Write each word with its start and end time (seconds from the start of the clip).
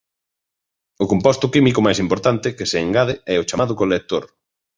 O 1.03 1.05
composto 1.11 1.45
químico 1.53 1.79
máis 1.85 1.99
importante 2.05 2.55
que 2.57 2.69
se 2.71 2.77
engade 2.85 3.15
é 3.33 3.35
o 3.39 3.47
chamado 3.49 3.73
colector. 3.81 4.23